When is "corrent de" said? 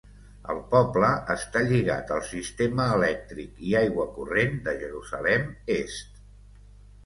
4.19-4.77